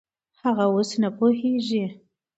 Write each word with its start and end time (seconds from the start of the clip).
هغه 0.41 0.63
اوس 0.73 0.91
نه 1.01 1.09
پوهېږي. 1.17 1.85